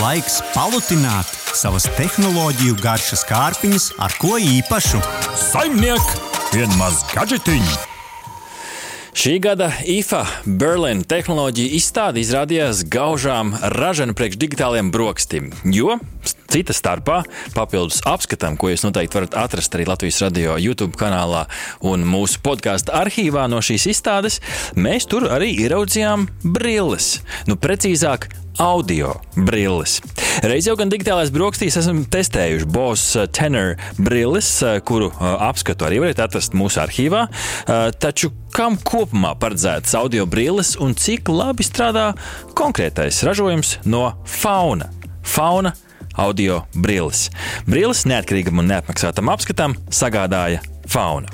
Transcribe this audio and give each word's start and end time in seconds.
Laiks 0.00 0.38
palutināt 0.54 1.28
savas 1.52 1.84
tehnoloģiju 1.98 2.78
garšas 2.80 3.26
kārpiņas 3.28 3.90
ar 4.00 4.14
ko 4.16 4.38
īpašu. 4.40 5.02
Saimniek, 5.36 6.14
vienmaz 6.54 7.02
gadžetiņu! 7.12 7.74
Šī 9.12 9.34
gada 9.44 9.68
IFA 9.84 10.22
Berlīna 10.48 11.04
tehnoloģija 11.04 11.76
izstāde 11.76 12.22
izrādījās 12.24 12.86
gaužām 12.88 13.52
ražana 13.74 14.16
priekš 14.16 14.38
digitāliem 14.40 14.88
brokastīm, 14.94 15.50
jo 15.68 15.98
cita 16.48 16.72
starpā 16.72 17.18
papildus 17.52 18.00
apskatam, 18.08 18.56
ko 18.56 18.72
jūs 18.72 18.86
noteikti 18.86 19.20
varat 19.20 19.36
atrast 19.44 19.76
arī 19.76 19.90
Latvijas 19.92 20.22
radio 20.24 20.56
YouTube 20.56 20.96
kanālā 20.96 21.44
un 21.84 22.08
mūsu 22.08 22.40
podkāstu 22.40 22.96
arhīvā 22.96 23.44
no 23.52 23.60
šīs 23.60 23.90
izstādes, 23.92 24.40
mēs 24.72 25.04
tur 25.04 25.28
arī 25.28 25.52
ieraudzījām 25.66 26.30
brilles. 26.56 27.18
Nu, 27.44 27.60
precīzāk, 27.60 28.30
audio 28.60 29.14
brilles. 29.36 30.00
Reiz 30.44 30.66
jau 30.66 30.74
gan 30.78 30.90
digitālais 30.92 31.32
brokastīs 31.32 31.76
esam 31.80 32.02
testējuši 32.12 32.68
Bose 32.72 33.26
Tenor 33.32 33.76
brilles, 33.98 34.48
kuru 34.88 35.10
apskatu 35.20 35.86
arī 35.88 36.00
varat 36.02 36.22
atrast 36.24 36.56
mūsu 36.56 36.82
arhīvā. 36.82 37.26
Taču 38.02 38.32
kam 38.52 38.76
kopumā 38.80 39.34
paredzētas 39.40 39.94
audio 39.98 40.26
brilles 40.28 40.74
un 40.80 40.96
cik 40.98 41.30
labi 41.32 41.64
strādā 41.66 42.10
konkrētais 42.58 43.22
ražojums 43.28 43.78
no 43.84 44.08
fauna? 44.28 44.90
Fauna 45.22 45.72
audio 46.20 46.62
brilles. 46.74 47.30
Brilles 47.68 48.04
neatkarīgam 48.10 48.60
un 48.60 48.68
neapmaksātam 48.72 49.30
apskatam 49.32 49.78
sagādāja 49.88 50.60
fauna. 50.90 51.32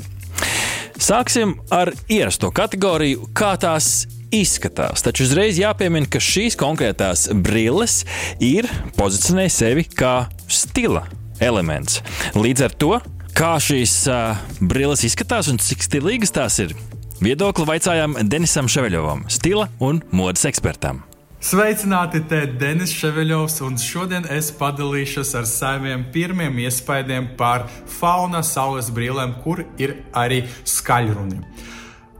Sāksim 0.98 1.54
ar 1.70 1.92
ierasto 2.10 2.50
kategoriju, 2.54 3.28
kā 3.34 3.52
tās 3.58 4.08
izskatās. 4.34 5.04
Taču 5.04 5.26
uzreiz 5.26 5.60
jāpiemina, 5.60 6.08
ka 6.10 6.20
šīs 6.22 6.58
konkrētās 6.58 7.28
brilles 7.32 8.02
ir 8.42 8.68
pozicionēja 8.98 9.54
sevi 9.54 9.86
kā 9.88 10.28
stila 10.50 11.06
elements. 11.40 12.02
Līdz 12.36 12.66
ar 12.68 12.76
to, 12.78 12.92
kā 13.38 13.56
šīs 13.62 14.00
uh, 14.10 14.38
brilles 14.60 15.04
izskatās 15.06 15.50
un 15.52 15.60
cik 15.62 15.84
stilīgas 15.86 16.34
tās 16.34 16.58
ir, 16.64 16.74
viedokli 17.22 17.66
vaicājām 17.68 18.18
Denisam 18.30 18.70
Ševeļovam, 18.70 19.26
stila 19.32 19.68
un 19.82 20.02
modes 20.10 20.46
ekspertam. 20.48 21.04
Sveicināti, 21.38 22.18
te 22.26 22.40
Denis 22.58 22.90
Ševeļovs, 22.98 23.60
un 23.62 23.76
šodien 23.78 24.24
es 24.34 24.48
padalīšos 24.58 25.36
ar 25.38 25.46
saviem 25.46 26.02
pirmiem 26.10 26.58
iespaidiem 26.64 27.28
par 27.38 27.68
fauna 28.00 28.40
saules 28.42 28.90
brīlēm, 28.90 29.36
kur 29.44 29.62
ir 29.78 30.00
arī 30.18 30.40
skaļruni. 30.66 31.38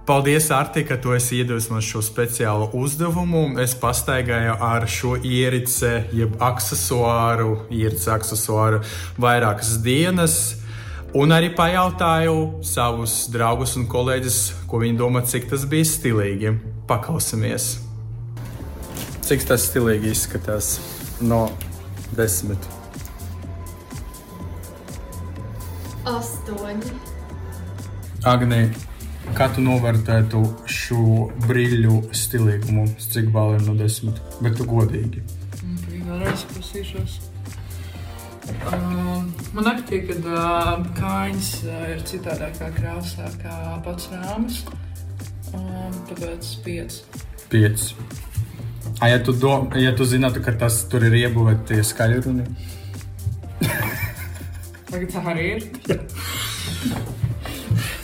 Paldies, 0.09 0.51
Arti, 0.51 0.87
ka 0.89 0.97
tu 0.97 1.13
esi 1.13 1.43
man 1.69 1.83
šo 1.85 2.01
speciālo 2.01 2.71
uzdevumu. 2.73 3.59
Es 3.61 3.75
pastaigāju 3.77 4.55
ar 4.57 4.87
šo 4.89 5.19
ierici, 5.21 5.91
jeb 6.17 6.41
aksesuāru, 6.41 7.67
ierici 7.69 8.09
aksesuāru 8.09 8.81
vairākas 9.21 9.83
dienas. 9.85 10.57
Un 11.13 11.29
arī 11.29 11.53
pajautāju 11.53 12.65
savus 12.65 13.29
draugus 13.29 13.77
un 13.77 13.85
kolēģus, 13.85 14.41
ko 14.65 14.81
viņi 14.81 14.97
domā, 14.97 15.27
cik 15.29 15.51
tas 15.53 15.69
bija 15.69 15.85
stilīgi. 15.85 16.57
Paklausīsimies! 16.89 17.69
Cik 19.29 19.45
tas 19.45 19.69
stilīgi 19.69 20.09
izskatās 20.17 20.79
no 21.21 21.51
desmit? 22.17 22.65
Astoņi. 26.09 26.97
Agnija, 28.25 28.73
Kā 29.37 29.49
tu 29.55 29.63
novērtētu 29.65 30.41
šo 30.71 31.29
brīļu 31.45 31.99
stilīgumu? 32.17 32.87
Cik 33.01 33.29
baliem 33.35 33.67
no 33.69 33.75
desmit? 33.79 34.21
Bet 34.45 34.57
tu 34.59 34.67
godīgi. 34.69 35.25
Vēlreiz 36.09 36.45
prasīšos. 36.55 37.19
Uh, 38.49 39.27
man 39.53 39.67
nepatīk, 39.67 40.09
ka 40.09 40.15
uh, 40.33 40.87
kājas 40.97 41.51
uh, 41.67 41.83
ir 41.93 42.01
citādākā 42.09 42.71
krāsā 42.79 43.29
kā 43.43 43.57
pats 43.85 44.09
rāmis. 44.15 44.63
Uh, 45.53 45.91
tāpēc 46.09 46.49
5. 46.65 46.97
5. 47.53 47.85
A, 48.99 49.11
ja 49.13 49.21
tu, 49.21 49.37
do, 49.37 49.53
ja 49.77 49.93
tu 49.97 50.09
zinātu, 50.09 50.41
ka 50.45 50.57
tas 50.65 50.81
tur 50.89 51.05
ir 51.07 51.15
iebūvēti 51.21 51.83
skaļruni? 51.87 52.49
Tagad 54.89 55.13
tā 55.13 55.23
arī 55.35 55.47
ir. 55.59 55.69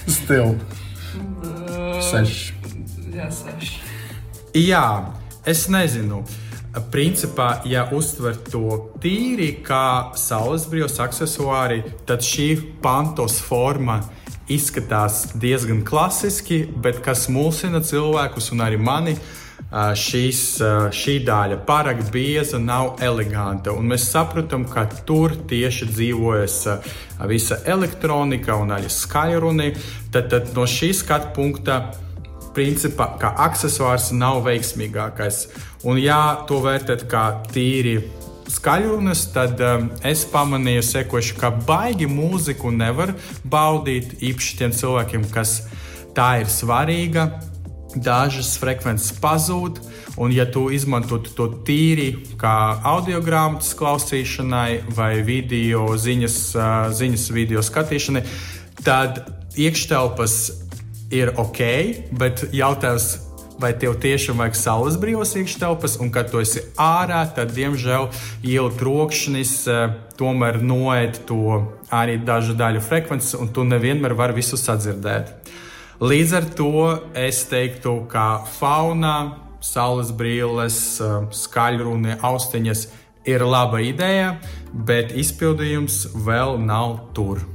Stil. 0.06 0.58
Seši. 2.14 2.54
Jā, 3.14 3.28
seši. 3.34 3.76
Jā, 4.54 4.86
es 5.46 5.66
nezinu. 5.66 6.22
Principā, 6.90 7.60
ja 7.70 7.84
uztver 7.94 8.34
to 8.50 8.92
tīri 9.02 9.52
kā 9.62 10.14
saules 10.18 10.64
brīvs 10.70 10.98
aksesuāri, 11.02 11.84
tad 12.06 12.22
šī 12.26 12.48
pantos 12.82 13.38
forma 13.42 14.00
izskatās 14.50 15.36
diezgan 15.38 15.84
klasiski, 15.86 16.64
bet 16.66 16.98
kas 17.04 17.28
mulsina 17.30 17.82
cilvēkus 17.82 18.50
un 18.54 18.66
arī 18.66 18.78
mani. 18.78 19.16
Šīs, 19.74 20.40
šī 20.94 21.16
daļa 21.26 21.56
pārāk 21.66 22.04
bieza, 22.14 22.60
nav 22.62 23.00
eleganta. 23.02 23.72
Un 23.74 23.88
mēs 23.90 24.06
saprotam, 24.12 24.66
ka 24.70 24.84
tur 25.06 25.34
tieši 25.50 25.88
dzīvojas 25.90 26.58
visa 27.30 27.58
elektronika 27.66 28.54
un 28.60 28.74
arī 28.76 28.90
skaļruni. 28.90 29.72
Tad, 30.14 30.30
tad 30.30 30.52
no 30.54 30.66
šī 30.70 30.92
skatu 30.94 31.32
punkta 31.34 31.80
principā, 32.54 33.08
kā 33.20 33.32
accessors 33.46 34.10
nav 34.14 34.42
veiksmīgākais. 34.46 35.46
Un, 35.84 35.98
ja 36.00 36.44
to 36.48 36.60
vērtēt 36.64 37.06
kā 37.10 37.26
tīri 37.52 37.98
skaļrunas, 38.50 39.26
tad 39.34 39.60
um, 39.64 39.88
es 40.04 40.24
pamanīju, 40.28 40.84
sekoši, 40.86 41.38
ka 41.40 41.50
baigi 41.66 42.08
mūziku 42.10 42.72
nevar 42.74 43.14
baudīt 43.44 44.18
īpaši 44.20 44.60
tiem 44.60 44.76
cilvēkiem, 44.76 45.26
kas 45.34 45.62
tā 46.16 46.38
ir 46.44 46.52
svarīga. 46.52 47.28
Dažas 47.94 48.56
frekvences 48.58 49.14
pazūd, 49.22 49.78
un, 50.18 50.32
ja 50.34 50.48
tu 50.50 50.66
izmantotu 50.74 51.30
to 51.38 51.46
tīri 51.66 52.08
kā 52.40 52.80
audio 52.90 53.20
grāmatas 53.22 53.70
klausīšanai 53.78 54.90
vai 54.96 55.12
video 55.26 55.92
ziņas, 55.94 56.38
uh, 56.58 56.74
ziņas 56.90 57.30
video 57.36 57.62
skatīšanai, 57.62 58.24
tad 58.82 59.22
iekštelpas 59.54 60.63
ir 61.12 61.32
ok, 61.40 61.60
bet 62.16 62.46
jautājums, 62.54 63.18
vai 63.60 63.70
tev 63.78 63.94
tiešām 64.02 64.40
vajag 64.42 64.56
saules 64.58 64.96
brīvas 65.00 65.34
iekštelpas, 65.38 65.98
un 66.02 66.10
kad 66.14 66.30
tu 66.32 66.40
esi 66.42 66.64
ārā, 66.80 67.22
tad, 67.36 67.52
diemžēl, 67.54 68.08
ielu 68.42 68.72
trokšņis 68.80 69.54
uh, 69.70 69.94
tomēr 70.18 70.58
noēd 70.64 71.22
to 71.28 71.60
arī 71.94 72.18
dažu 72.22 72.56
daļu 72.58 72.82
frekvences, 72.84 73.36
un 73.38 73.52
tu 73.54 73.66
nevienmēr 73.68 74.16
vari 74.18 74.40
visu 74.40 74.58
sadzirdēt. 74.60 75.32
Līdz 76.02 76.34
ar 76.34 76.50
to 76.58 76.74
es 77.14 77.44
teiktu, 77.48 78.00
ka 78.10 78.42
fauna, 78.58 79.14
saules 79.64 80.10
brīles, 80.12 80.78
uh, 81.00 81.30
skaļruni, 81.30 82.18
austiņas 82.26 82.88
ir 83.30 83.46
laba 83.46 83.80
ideja, 83.80 84.34
bet 84.74 85.14
izpildījums 85.16 86.08
vēl 86.26 86.58
nav 86.60 86.98
tur. 87.16 87.53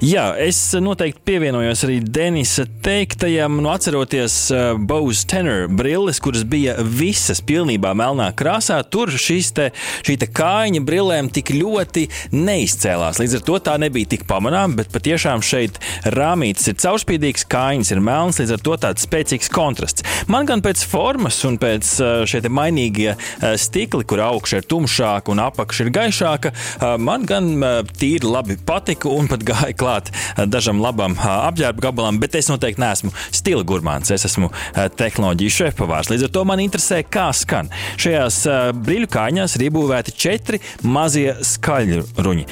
Jā, 0.00 0.30
es 0.40 0.56
noteikti 0.80 1.20
pievienojos 1.28 1.82
arī 1.84 1.98
Denisa 2.00 2.62
teiktajam, 2.80 3.58
nu, 3.60 3.68
atceroties 3.68 4.34
uh, 4.48 4.70
Bose 4.80 5.26
Tenor 5.28 5.66
brilles, 5.76 6.16
kuras 6.24 6.46
bija 6.48 6.78
visas 6.80 7.42
pilnībā 7.44 7.90
melnā 7.92 8.30
krāsā. 8.32 8.78
Tur 8.88 9.12
te, 9.12 9.66
šī 10.08 10.16
te 10.22 10.28
kājiņa 10.32 10.80
brillēm 10.88 11.28
tik 11.28 11.52
ļoti 11.52 12.06
neizcēlās. 12.32 13.20
Līdz 13.20 13.34
ar 13.36 13.44
to 13.50 13.58
tā 13.66 13.74
nebija 13.82 14.08
tik 14.14 14.24
pamanāma, 14.30 14.78
bet 14.78 14.88
patiešām 14.94 15.44
šeit 15.44 15.76
rāmītis 16.16 16.72
ir 16.72 16.80
caurspīdīgs, 16.80 17.44
kājiņas 17.52 17.92
ir 17.92 18.00
melns, 18.00 18.40
līdz 18.40 18.56
ar 18.56 18.64
to 18.70 18.78
tāds 18.86 19.04
spēcīgs 19.04 19.52
kontrasts. 19.52 20.08
Man 20.32 20.48
gan 20.48 20.64
pēc 20.64 20.86
formas 20.88 21.42
un 21.44 21.60
pēc 21.60 21.92
uh, 22.00 22.22
šie 22.24 22.40
mainīgie 22.48 23.10
uh, 23.18 23.52
stikli, 23.60 24.08
kur 24.08 24.24
augša 24.30 24.62
ir 24.62 24.70
tumšāka 24.72 25.36
un 25.36 25.44
apakša 25.44 25.84
ir 25.84 25.94
gaišāka, 26.00 26.56
man 27.04 27.28
gan 27.28 27.52
tīri 28.00 28.24
labi 28.24 28.56
patika 28.64 29.12
un 29.12 29.28
pat 29.28 29.44
gāja 29.44 29.76
klāt 29.76 29.89
klāt 29.90 30.10
dažam 30.50 30.80
labam 30.82 31.16
apģērba 31.18 31.82
gabalam, 31.88 32.20
bet 32.22 32.36
es 32.38 32.48
noteikti 32.50 32.82
neesmu 32.82 33.10
stila 33.34 33.64
gurmāns. 33.66 34.12
Es 34.14 34.26
esmu 34.28 34.50
tehnoloģiju 34.98 35.56
šefpavārs. 35.56 36.10
Līdz 36.12 36.28
ar 36.28 36.34
to 36.34 36.44
man 36.48 36.62
interesē, 36.62 37.02
kā 37.02 37.30
skan. 37.36 37.70
Šajās 38.00 38.42
brīļu 38.78 39.10
kājiņās 39.10 39.56
ir 39.58 39.66
iebūvēti 39.68 40.14
četri 40.14 40.60
mazie 40.86 41.34
skaļruņi. 41.46 42.46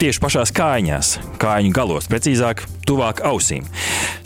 Tieši 0.00 0.22
pašās 0.22 0.54
kājiņās, 0.56 1.14
kājiņu 1.42 1.74
galos, 1.74 2.10
precīzāk, 2.10 2.64
tuvāk 2.86 3.24
ausīm. 3.26 3.66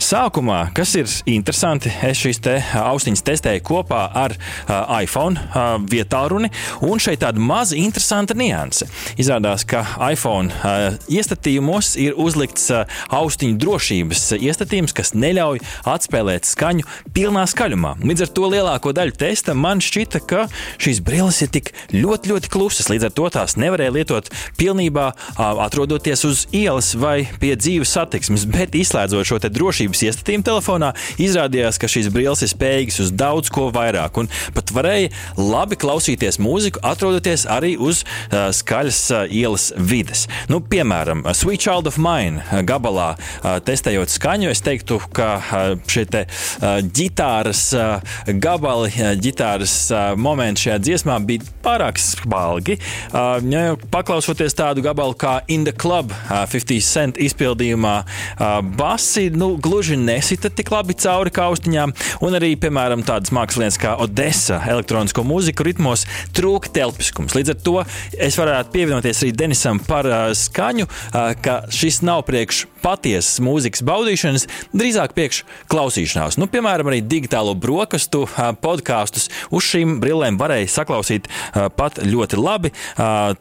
Sākumā, 0.05 0.67
kas 0.77 0.91
ir 0.99 1.07
interesanti, 1.33 1.89
es 2.05 2.19
šīs 2.21 2.37
te 2.45 2.53
austiņas 2.77 3.23
testēju 3.25 3.61
kopā 3.65 4.03
ar 4.13 4.35
uh, 4.35 4.99
iPhone 5.01 5.39
uh, 5.41 5.79
vietālruni, 5.89 6.51
un 6.85 6.99
šeit 7.01 7.23
tāda 7.23 7.41
maza 7.41 7.73
interesanta 7.79 8.35
nianse. 8.37 8.85
Izrādās, 9.17 9.63
ka 9.65 9.81
iPhone 10.11 10.53
uh, 10.53 10.99
iestatījumos 11.09 11.95
ir 12.03 12.19
uzlikts 12.21 12.67
uh, 12.75 12.83
austiņu 13.17 13.57
drošības 13.63 14.27
iestatījums, 14.37 14.93
kas 14.93 15.15
neļauj 15.17 15.63
atspēlēt 15.95 16.45
skaņu 16.51 16.85
pilnā 17.15 17.47
skaļumā. 17.49 17.95
Līdz 18.05 18.27
ar 18.27 18.33
to 18.37 18.51
lielāko 18.53 18.93
daļu 18.93 19.17
testa 19.23 19.57
man 19.57 19.81
šķita, 19.81 20.21
ka 20.29 20.45
šīs 20.85 21.01
brilles 21.07 21.41
ir 21.47 21.49
tik 21.57 21.73
ļoti, 21.95 22.35
ļoti 22.35 22.53
klusas. 22.53 22.91
Līdz 22.93 23.09
ar 23.09 23.17
to 23.17 23.31
tās 23.39 23.57
nevarēja 23.57 23.97
lietot 23.97 24.29
pilnībā, 24.61 25.09
uh, 25.15 25.65
atrodoties 25.65 26.27
uz 26.29 26.45
ielas 26.53 26.93
vai 26.93 27.23
pie 27.41 27.55
dzīves 27.57 27.97
satiksmes, 27.97 28.45
bet 28.53 28.77
izslēdzot 28.77 29.33
šo 29.33 29.41
drošības 29.49 29.94
drošības 29.95 30.03
iestatījumu 30.03 30.45
telefonā, 30.45 30.91
izrādījās, 31.21 31.79
ka 31.79 31.87
šīs 31.87 32.09
brilles 32.11 32.43
ir 32.43 32.51
spējīgas 32.51 32.99
uz 33.03 33.11
daudz 33.11 33.49
ko 33.49 33.69
vairāk. 33.71 34.17
Un 34.19 34.29
pat 34.55 34.71
varēja 34.75 35.11
labi 35.37 35.75
klausīties 35.75 36.39
mūziku, 36.39 36.81
atrodoties 36.83 37.45
arī 37.47 37.75
uz 37.77 38.03
uh, 38.03 38.51
skaļas 38.51 39.01
uh, 39.11 39.25
ielas 39.29 39.71
vides. 39.77 40.27
Nu, 40.49 40.59
piemēram, 40.61 41.25
Sweet 41.33 41.63
Child 41.63 41.87
of 41.87 41.97
Mine 41.97 42.43
gabalā 42.65 43.15
uh, 43.15 43.57
testējot 43.65 44.11
skaņu, 44.11 44.51
es 44.51 44.63
teiktu, 44.65 44.99
ka 45.15 45.29
uh, 45.39 45.75
šie 45.87 46.05
te, 46.09 46.25
uh, 46.27 46.79
ģitāras 46.83 47.63
uh, 47.77 48.17
gabali, 48.27 48.91
uh, 48.99 49.13
ģitāras 49.19 49.75
uh, 49.93 50.13
momenti 50.19 50.67
šajā 50.67 50.79
dziesmā 50.83 51.19
bija 51.25 51.45
pārāk 51.63 51.99
spalgi. 52.01 52.77
Uh, 53.11 53.39
ja 53.51 53.75
paklausoties 53.91 54.55
tādu 54.57 54.83
gabalu 54.85 55.15
kā 55.19 55.39
In 55.51 55.65
the 55.67 55.73
Club, 55.75 56.11
uh, 56.11 56.43
50 56.49 56.85
cent 56.85 57.21
izpildījumā, 57.21 57.95
uh, 58.03 58.59
basi, 58.75 59.29
nu, 59.33 59.55
gluži 59.61 59.84
gluži 59.85 59.97
nesita 60.01 60.49
tik 60.49 60.71
labi 60.73 60.95
cauri 60.97 61.29
kaustiņām, 61.29 61.91
un 62.25 62.35
arī, 62.37 62.55
piemēram, 62.57 63.03
tādas 63.05 63.29
mākslinieces 63.35 63.77
kā 63.77 63.93
Odessa, 64.01 64.57
elektronisko 64.71 65.21
mūziku 65.21 65.65
ritmos 65.67 66.07
trūka 66.33 66.71
telpiskums. 66.73 67.35
Līdz 67.37 67.53
ar 67.53 67.59
to 67.61 67.75
es 68.17 68.37
varētu 68.39 68.73
pievienoties 68.73 69.21
arī 69.21 69.35
Denisam 69.37 69.77
par 69.85 70.09
uh, 70.09 70.33
skaņu, 70.33 70.89
uh, 70.89 71.35
ka 71.37 71.59
šis 71.69 72.01
nav 72.01 72.23
priekš 72.25 72.65
patiesas 72.81 73.37
mūzikas 73.45 73.85
baudīšanas, 73.85 74.49
drīzāk 74.73 75.13
priekš 75.13 75.43
klausīšanās. 75.69 76.39
Nu, 76.41 76.49
piemēram, 76.49 76.89
arī 76.89 77.03
digitālo 77.05 77.53
brokastu 77.53 78.25
uh, 78.25 78.53
podkāstus 78.57 79.29
uz 79.53 79.69
šīm 79.69 79.99
brillēm 80.01 80.41
varēja 80.41 80.79
saklausīt 80.79 81.29
uh, 81.29 81.67
pat 81.69 82.01
ļoti 82.01 82.41
labi. 82.41 82.73
Uh, 82.97 83.35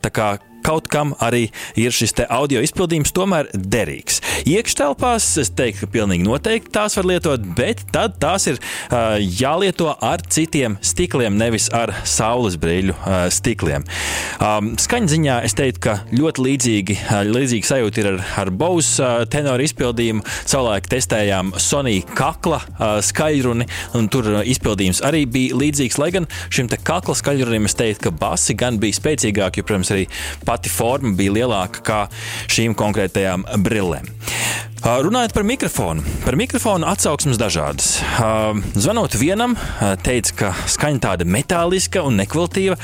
kaut 0.65 0.89
kam 0.93 1.15
arī 1.23 1.49
ir 1.81 1.95
šis 1.95 2.17
audio 2.29 2.63
izpildījums 2.65 3.13
tomēr 3.15 3.51
derīgs. 3.55 4.21
Iekštelpās 4.49 5.27
es 5.41 5.51
teiktu, 5.57 5.85
ka 5.85 5.93
pilnīgi 5.95 6.27
noteikti 6.27 6.73
tās 6.75 6.97
var 6.99 7.09
lietot, 7.09 7.45
bet 7.57 7.85
tad 7.95 8.19
tās 8.23 8.49
ir 8.51 8.59
uh, 8.59 9.17
jālieto 9.21 9.93
ar 9.95 10.25
citiem 10.25 10.79
stikliem, 10.85 11.37
nevis 11.41 11.71
ar 11.75 11.95
saules 12.09 12.59
brīļu 12.61 12.97
uh, 12.97 13.27
stikliem. 13.33 13.87
Um, 14.39 14.75
skaņa 14.81 15.13
ziņā 15.15 15.39
es 15.49 15.57
teiktu, 15.59 15.83
ka 15.87 15.97
ļoti 16.13 16.45
līdzīgi, 16.49 16.99
uh, 17.03 17.23
līdzīgi 17.29 17.71
sajūta 17.71 18.03
ir 18.03 18.11
ar, 18.13 18.21
ar 18.45 18.53
Bose 18.55 19.03
uh, 19.05 19.25
tenoru 19.31 19.65
izpildījumu. 19.67 20.25
Savulaik 20.45 20.89
testējām 20.93 21.55
Sony 21.61 22.01
kakla 22.15 22.61
uh, 22.65 22.99
skaļruni, 23.05 23.69
un 23.99 24.11
tur 24.13 24.31
izpildījums 24.45 25.03
arī 25.07 25.25
bija 25.31 25.61
līdzīgs. 25.61 26.01
Lai 26.03 26.11
gan 26.15 26.29
šim 26.53 26.69
kakla 26.75 27.17
skaļrunim 27.19 27.69
es 27.69 27.77
teiktu, 27.79 28.09
ka 28.09 28.15
basi 28.25 28.57
gan 28.59 28.81
bija 28.83 28.99
spēcīgāki, 28.99 29.63
jo, 29.63 29.69
protams, 29.69 29.93
arī 29.95 30.07
pati 30.55 30.71
forma 30.71 31.17
bija 31.19 31.35
lielāka 31.35 31.83
kā 31.83 32.01
šīm 32.47 32.79
konkrētajām 32.79 33.49
brillēm. 33.67 34.07
Runājot 34.85 35.33
par 35.33 35.47
mikrofonu, 35.49 36.03
par 36.27 36.37
mikrofonu 36.37 36.85
atsauksmes 36.91 37.39
dažādas. 37.41 37.95
Zvanot 38.77 39.15
vienam, 39.17 39.55
teica, 40.05 40.35
ka 40.37 40.51
skaņa 40.69 41.01
tāda 41.01 41.25
metāliska 41.25 42.03
un 42.05 42.19
nekvalitatīva. 42.21 42.77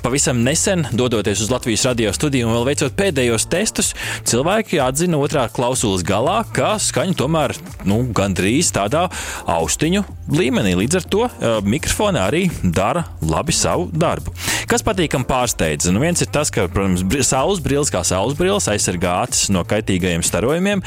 Pavisam 0.00 0.40
nesen, 0.46 0.86
dodoties 0.96 1.42
uz 1.44 1.52
Latvijas 1.52 1.84
radio 1.84 2.14
studiju 2.16 2.48
un 2.48 2.56
vēl 2.56 2.64
veicot 2.70 2.96
pēdējos 2.96 3.44
testus, 3.52 3.92
cilvēki 4.24 4.80
atzina 4.80 5.20
otrā 5.20 5.44
klausulas 5.52 6.06
galā, 6.08 6.38
ka 6.56 6.78
skaņa 6.80 7.18
tomēr 7.20 7.52
nu, 7.84 8.00
gandrīz 8.16 8.72
tādā 8.72 9.04
austiņu 9.44 10.06
līmenī. 10.32 10.78
Līdz 10.80 11.02
ar 11.02 11.08
to 11.12 11.28
mikrofoni 11.68 12.24
arī 12.24 12.42
dara 12.64 13.04
labi 13.20 13.52
savu 13.52 13.90
darbu. 13.92 14.32
Kas 14.68 14.82
patīkam 14.84 15.22
pārsteidz? 15.24 15.86
Nu, 15.88 16.00
viens 16.02 16.20
ir 16.20 16.28
tas, 16.28 16.50
ka, 16.52 16.66
protams, 16.68 17.00
saules 17.24 17.62
brilles 17.64 17.88
kā 17.88 18.02
saules 18.04 18.36
brilles 18.36 18.66
aizsargā 18.68 19.14
acis 19.24 19.48
no 19.48 19.62
kaitīgajiem 19.64 20.20
starojumiem. 20.26 20.82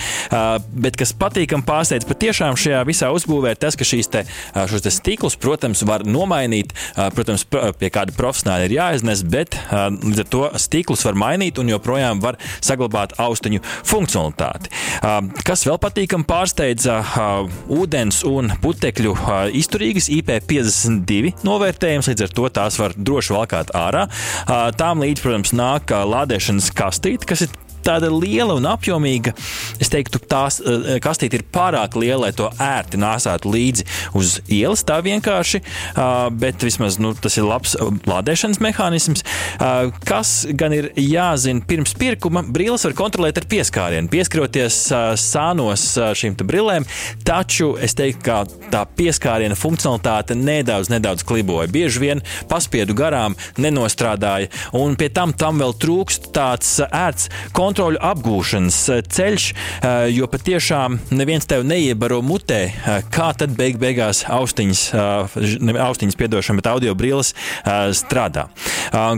Bet 0.86 1.00
kas 1.02 1.16
patīkami 1.18 1.66
pārsteidz 1.66 2.06
patiešām 2.06 2.60
šajā 2.62 2.84
visā 2.86 3.10
uzbūvē, 3.16 3.56
ir 3.56 3.62
tas, 3.62 3.78
ka 3.80 3.88
šīs 3.88 4.12
te, 4.14 4.22
šos 4.70 4.86
te 4.86 4.94
stiklus, 4.94 5.34
protams, 5.42 5.82
var 5.90 6.06
nomainīt. 6.06 6.76
Protams, 7.18 7.48
pie 7.50 7.90
kāda 7.90 8.14
profesionāla 8.14 8.68
ir 8.68 8.76
jāiznes, 8.76 9.24
bet 9.26 9.58
līdz 9.72 10.22
ar 10.28 10.30
to 10.38 10.44
stiklus 10.62 11.08
var 11.08 11.18
mainīt 11.18 11.58
un 11.58 11.74
joprojām 11.74 12.22
var 12.22 12.38
saglabāt 12.62 13.18
austiņu 13.18 13.64
funkcionalitāti. 13.66 14.70
Kas 15.48 15.66
vēl 15.66 15.82
patīkami 15.82 16.30
pārsteidza, 16.30 17.00
ūdens 17.74 18.22
un 18.30 18.54
putekļu 18.62 19.18
izturīgas 19.58 20.12
IP52 20.20 21.34
novērtējums, 21.50 22.14
līdz 22.14 22.30
ar 22.30 22.38
to 22.38 22.54
tās 22.62 22.78
var 22.78 22.94
droši 22.94 23.38
valkāt 23.40 23.71
ārā. 23.78 24.08
Tām 24.80 25.04
līdz, 25.04 25.24
protams, 25.26 25.56
nāk 25.58 25.92
lādēšanas 25.92 26.72
kastīte, 26.78 27.28
kas 27.30 27.46
ir 27.48 27.56
tāda 27.86 28.12
liela 28.14 28.56
un 28.58 28.68
apjomīga. 28.70 29.34
Es 29.82 29.92
teiktu, 29.92 30.22
tās 30.32 30.60
uh, 30.62 30.96
kastīte 31.04 31.40
ir 31.40 31.46
pārāk 31.54 31.98
liela, 32.00 32.28
lai 32.28 32.32
to 32.38 32.50
ērti 32.62 33.00
nāsātu 33.02 33.52
līdzi 33.52 33.88
uz 34.18 34.38
ielas. 34.52 34.84
Tā 34.88 35.00
vienkārši, 35.06 35.62
uh, 35.62 36.30
bet 36.34 36.64
vismaz 36.66 37.00
nu, 37.02 37.14
tas 37.18 37.38
ir 37.40 37.48
labs 37.48 37.76
lādēšanas 38.08 38.62
mehānisms. 38.64 39.26
Uh, 39.58 39.92
kas 40.08 40.46
gan 40.58 40.76
ir 40.76 40.92
jāzina 41.00 41.66
pirms 41.68 41.96
pirkuma, 41.98 42.44
brīlis 42.46 42.86
var 42.88 42.98
kontrolēt 42.98 43.42
ar 43.42 43.48
pieskārienu, 43.52 44.12
pieskaroties 44.12 44.80
uh, 44.94 45.12
sānos 45.20 45.88
šīm 46.18 46.38
brillēm. 46.42 46.88
Taču 47.28 47.74
es 47.82 47.96
teiktu, 47.98 48.24
ka 48.26 48.40
tā 48.74 48.86
pieskāriena 48.98 49.58
funkcionalitāte 49.58 50.38
nedaudz, 50.38 50.92
nedaudz 50.94 51.26
kliboja. 51.28 51.70
Bieži 51.72 52.02
vien 52.04 52.24
paspiedu 52.52 52.96
garām, 52.98 53.36
nenostrādāja, 53.62 54.52
un 54.78 54.96
pie 55.00 55.10
tam 55.14 55.34
tam 55.38 55.62
vēl 55.62 55.74
trūkst 55.82 56.32
tāds 56.36 56.78
ērts 56.86 57.30
kontrols 57.56 57.71
kontroļu 57.72 58.02
apgūšanas 58.04 58.78
eh, 58.92 59.02
ceļš, 59.16 59.46
eh, 59.52 60.08
jo 60.12 60.28
patiešām 60.32 60.98
neviens 61.16 61.48
tev 61.48 61.64
neiebaro 61.68 62.20
mutē, 62.26 62.60
eh, 62.68 63.06
kā 63.14 63.32
tad 63.38 63.56
beig 63.56 63.80
beigās 63.80 64.26
austiņas, 64.28 64.82
austiņas 65.88 66.20
piedošana, 66.20 66.60
bet 66.60 66.68
audio 66.72 66.96
brilles 66.98 67.32
strādā. 67.96 68.48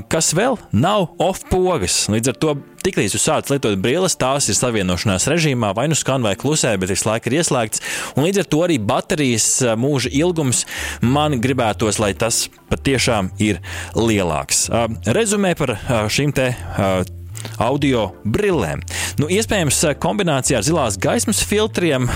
Kas 0.09 0.33
vēl 0.37 0.57
nav 0.71 1.15
off 1.21 1.47
pogas, 1.49 2.05
līdz 2.13 2.33
ar 2.33 2.39
to 2.39 2.55
Tiklīdz 2.83 3.13
jūs 3.15 3.23
sācat 3.23 3.53
lietot 3.53 3.77
brilles, 3.79 4.17
tās 4.19 4.49
ir 4.51 4.57
savienošanās 4.57 5.29
režīmā, 5.31 5.69
vai 5.71 5.85
nu 5.87 5.95
skan 5.95 6.25
vai 6.25 6.33
klusē, 6.35 6.73
bet 6.75 6.91
visu 6.91 7.07
laiku 7.07 7.31
ir 7.31 7.37
ieslēgts. 7.37 7.79
Un 8.17 8.27
līdz 8.27 8.43
ar 8.43 8.49
to 8.51 8.59
arī 8.65 8.75
baterijas 8.75 9.47
mūža 9.79 10.11
ilgums 10.11 10.65
man 10.99 11.39
gribētos, 11.39 12.01
lai 12.03 12.11
tas 12.11 12.49
patiešām 12.67 13.31
ir 13.39 13.63
lielāks. 13.95 14.67
Rezumē 15.15 15.55
par 15.55 15.77
šīm 16.11 16.35
te 16.35 16.51
audio 17.61 18.11
brillēm. 18.25 18.83
Nu, 19.21 19.27
iespējams, 19.29 19.79
eh, 19.89 19.95
kombinācijā 19.99 20.59
ar 20.59 20.65
zilās 20.65 20.97
gaismas 20.97 21.43
filtriem, 21.45 22.07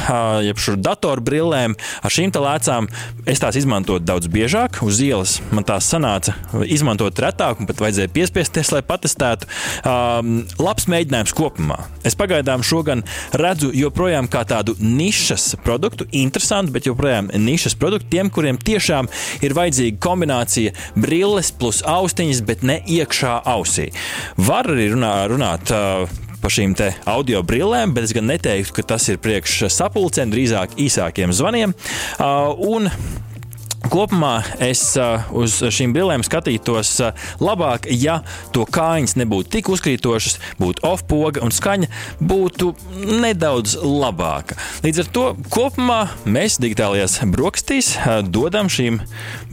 jeb 0.48 0.58
šo 0.62 0.76
datoru 0.82 1.22
brillēm, 1.22 1.76
ar 1.78 2.14
šīm 2.14 2.32
lēcām 2.38 2.88
es 3.26 3.42
tās 3.42 3.58
izmantotu 3.60 4.06
daudz 4.06 4.28
biežāk. 4.32 4.82
Uz 4.86 5.00
ielas 5.02 5.38
man 5.52 5.66
tās 5.68 5.88
sanāca 5.90 6.36
izmantot 6.66 7.18
retāk, 7.22 7.60
un 7.60 7.70
pat 7.70 7.82
vajadzēja 7.82 8.14
piespiesties, 8.14 8.72
lai 8.72 8.82
patestētu. 8.86 9.48
Um, 9.88 10.46
labs 10.62 10.88
mēģinājums 10.92 11.34
kopumā. 11.38 11.80
Es 12.08 12.16
pagaidām 12.18 12.64
šo 12.66 12.84
gan 12.88 13.04
redzu 13.38 13.72
joprojām 13.76 14.30
kā 14.32 14.44
tādu 14.48 14.76
nišas 14.80 15.56
produktu, 15.64 16.08
interesantu, 16.12 16.74
bet 16.76 16.90
joprojām 16.90 17.32
nišas 17.34 17.78
produktu 17.80 18.12
tiem, 18.16 18.32
kuriem 18.34 18.58
tiešām 18.58 19.10
ir 19.46 19.56
vajadzīga 19.58 20.02
kombinācija 20.04 20.74
brilles 20.96 21.52
plus 21.52 21.84
austiņas, 21.88 22.44
bet 22.48 22.66
ne 22.68 22.80
iekšā 22.98 23.40
ausī. 23.48 23.90
Var 24.38 24.72
arī 24.74 24.90
runāt 24.94 25.17
runāt 25.32 25.74
par 26.42 26.54
šīm 26.54 26.76
audio 27.10 27.42
brillēm, 27.44 27.96
bet 27.96 28.08
es 28.08 28.16
gan 28.16 28.30
neteiktu, 28.30 28.76
ka 28.78 28.90
tas 28.96 29.08
ir 29.10 29.22
priekš 29.22 29.66
sapulcēm, 29.74 30.32
drīzāk 30.34 30.78
īsākiem 30.88 31.34
zvaniem. 31.36 31.74
Un 32.18 32.92
Kopumā 33.88 34.42
es 34.64 34.82
uh, 35.00 35.28
uz 35.38 35.60
šīm 35.72 35.94
brillēm 35.96 36.24
skatītos 36.26 36.90
uh, 37.06 37.28
labāk, 37.40 37.86
ja 37.94 38.18
to 38.52 38.66
kājas 38.68 39.16
nebūtu 39.20 39.54
tik 39.54 39.70
uzkrītošas, 39.72 40.40
būtu 40.60 40.84
off-poga 40.90 41.46
un 41.46 41.54
skaņa 41.56 41.88
būtu 42.20 42.74
nedaudz 43.22 43.78
labāka. 43.80 44.58
Līdz 44.84 45.06
ar 45.06 45.12
to 45.16 45.26
kopumā 45.54 46.02
mēs 46.26 46.60
digitālajās 46.64 47.22
brokastīs 47.32 47.94
uh, 48.02 48.20
dodam 48.26 48.72
šīm 48.72 49.00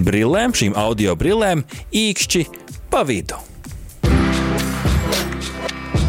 brillēm, 0.03 0.57
šīm 0.57 0.79
audio 0.83 1.15
brillēm, 1.21 1.67
īkšķi 1.95 2.49
pa 2.91 3.07
vidu. 3.07 3.54